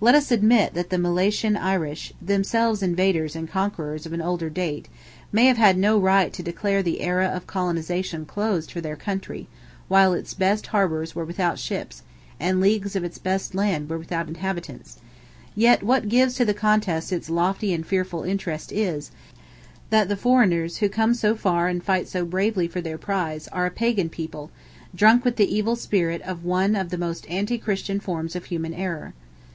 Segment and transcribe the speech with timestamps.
[0.00, 4.88] Let us admit that the Milesian Irish, themselves invaders and conquerors of an older date,
[5.30, 9.46] may have had no right to declare the era of colonization closed for their country,
[9.86, 12.00] while its best harbours were without ships,
[12.40, 15.00] and leagues of its best land were without inhabitants;
[15.54, 19.10] yet what gives to the contest its lofty and fearful interest, is,
[19.90, 23.66] that the foreigners who come so far and fight so bravely for the prize, are
[23.66, 24.50] a Pagan people,
[24.94, 28.72] drunk with the evil spirit of one of the most anti Christian forms of human
[28.72, 29.12] error.